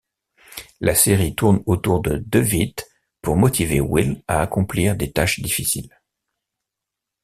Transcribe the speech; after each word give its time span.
La 0.79 0.95
série 0.95 1.35
tourne 1.35 1.61
autour 1.67 2.01
de 2.01 2.17
Dewitt 2.25 2.89
pour 3.21 3.35
motiver 3.37 3.79
Will 3.81 4.23
à 4.27 4.41
accomplir 4.41 4.95
des 4.95 5.11
tâches 5.11 5.39
difficiles. 5.41 5.95